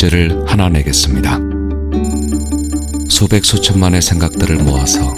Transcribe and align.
문제를 0.00 0.44
하나 0.46 0.70
내겠습니다. 0.70 1.38
수백 3.10 3.44
수천만의 3.44 4.00
생각들을 4.00 4.56
모아서 4.56 5.14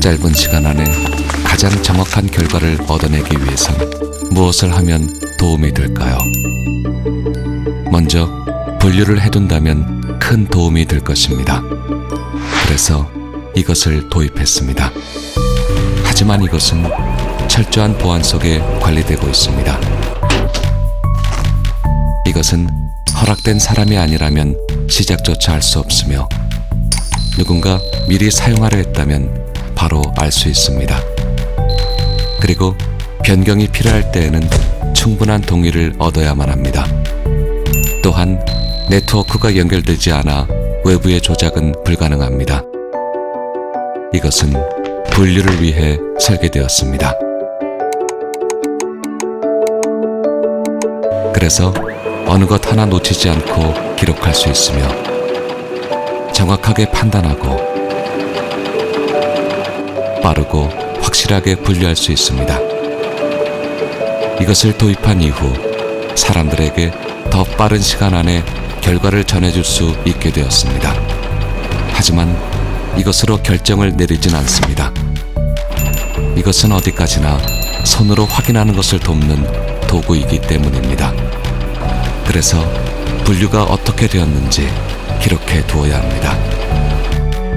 짧은 0.00 0.34
시간 0.34 0.66
안에 0.66 0.84
가장 1.42 1.70
정확한 1.82 2.28
결과를 2.28 2.78
얻어내기 2.86 3.36
위해선 3.42 3.76
무엇을 4.30 4.72
하면 4.76 5.08
도움이 5.40 5.74
될까요? 5.74 6.16
먼저 7.90 8.28
분류를 8.80 9.20
해둔다면 9.20 10.18
큰 10.20 10.46
도움이 10.46 10.86
될 10.86 11.00
것입니다. 11.00 11.60
그래서 12.66 13.10
이것을 13.56 14.08
도입했습니다. 14.10 14.92
하지만 16.04 16.44
이것은 16.44 16.84
철저한 17.48 17.98
보안 17.98 18.22
속에 18.22 18.60
관리되고 18.80 19.26
있습니다. 19.26 19.80
이것은 22.28 22.87
허락된 23.20 23.58
사람이 23.58 23.96
아니라면 23.96 24.56
시작조차 24.88 25.52
할 25.52 25.62
수 25.62 25.78
없으며 25.80 26.28
누군가 27.36 27.80
미리 28.08 28.30
사용하려 28.30 28.76
했다면 28.78 29.74
바로 29.74 30.02
알 30.16 30.30
수 30.30 30.48
있습니다. 30.48 30.98
그리고 32.40 32.76
변경이 33.24 33.68
필요할 33.68 34.12
때에는 34.12 34.48
충분한 34.94 35.40
동의를 35.42 35.94
얻어야만 35.98 36.48
합니다. 36.48 36.86
또한 38.02 38.44
네트워크가 38.88 39.56
연결되지 39.56 40.12
않아 40.12 40.46
외부의 40.84 41.20
조작은 41.20 41.84
불가능합니다. 41.84 42.62
이것은 44.14 44.54
분류를 45.10 45.60
위해 45.62 45.98
설계되었습니다. 46.20 47.14
그래서 51.34 51.74
어느 52.26 52.46
것 52.46 52.70
하나 52.70 52.84
놓치지 52.86 53.28
않고 53.30 53.96
기록할 53.96 54.34
수 54.34 54.48
있으며 54.48 54.86
정확하게 56.32 56.90
판단하고 56.90 57.56
빠르고 60.22 60.68
확실하게 61.00 61.56
분류할 61.56 61.96
수 61.96 62.12
있습니다. 62.12 62.58
이것을 64.40 64.76
도입한 64.76 65.20
이후 65.20 65.52
사람들에게 66.14 66.92
더 67.30 67.44
빠른 67.44 67.80
시간 67.80 68.14
안에 68.14 68.42
결과를 68.80 69.24
전해줄 69.24 69.64
수 69.64 69.96
있게 70.04 70.30
되었습니다. 70.30 70.94
하지만 71.92 72.36
이것으로 72.96 73.42
결정을 73.42 73.96
내리진 73.96 74.34
않습니다. 74.34 74.92
이것은 76.36 76.72
어디까지나 76.72 77.38
손으로 77.84 78.24
확인하는 78.26 78.74
것을 78.74 79.00
돕는 79.00 79.86
도구이기 79.86 80.40
때문입니다. 80.42 81.07
그래서 82.28 82.62
분류가 83.24 83.64
어떻게 83.64 84.06
되었는지 84.06 84.68
기록해 85.22 85.66
두어야 85.66 85.98
합니다. 85.98 86.38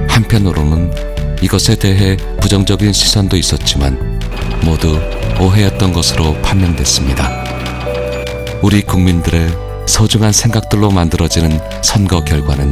한편으로는 0.07 0.93
이것에 1.41 1.75
대해 1.75 2.15
부정적인 2.39 2.93
시선도 2.93 3.35
있었지만 3.35 4.21
모두 4.63 4.97
오해였던 5.41 5.91
것으로 5.91 6.35
판명됐습니다. 6.41 7.43
우리 8.61 8.81
국민들의 8.81 9.49
소중한 9.87 10.31
생각들로 10.31 10.89
만들어지는 10.89 11.59
선거 11.83 12.23
결과는 12.23 12.71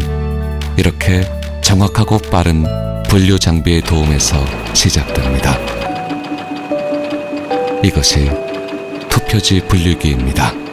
이렇게 0.78 1.30
정확하고 1.61 2.17
빠른 2.17 2.63
분류 3.09 3.38
장비의 3.38 3.81
도움에서 3.81 4.38
시작됩니다. 4.73 5.58
이것이 7.84 8.31
투표지 9.09 9.63
분류기입니다. 9.67 10.69